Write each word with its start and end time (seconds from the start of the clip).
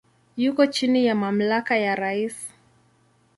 Yuko 0.37 0.65
chini 0.65 1.05
ya 1.05 1.15
mamlaka 1.15 1.77
ya 1.77 1.95
rais. 1.95 2.37